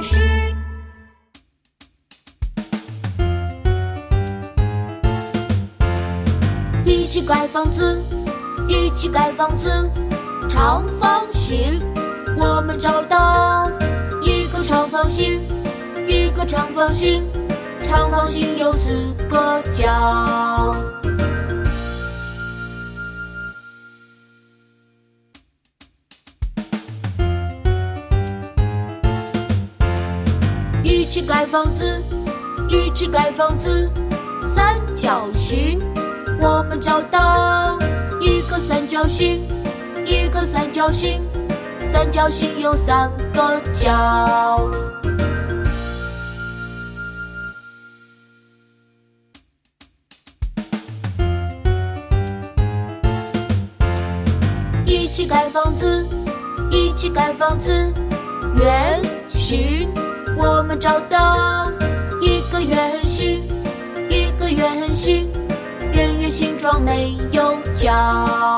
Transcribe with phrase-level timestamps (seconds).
[0.00, 0.18] 师。
[6.84, 8.02] 一起盖房子，
[8.66, 9.68] 一起盖房子，
[10.48, 11.82] 长方形。
[12.38, 13.70] 我们找到
[14.22, 15.40] 一个长方形，
[16.08, 17.22] 一个长方形，
[17.82, 19.11] 长方形有四
[31.02, 32.00] 一起盖房子，
[32.68, 33.90] 一起盖房子，
[34.46, 35.80] 三角形。
[36.40, 37.76] 我们找到
[38.20, 39.42] 一个三角形，
[40.06, 41.20] 一个三角形，
[41.82, 44.70] 三角形有三个角。
[54.86, 56.06] 一起盖房子，
[56.70, 57.92] 一起盖房子，
[58.56, 59.91] 圆形。
[60.76, 61.70] 找到
[62.20, 63.42] 一个圆形，
[64.08, 65.28] 一个圆形，
[65.92, 68.51] 圆圆形状没有角。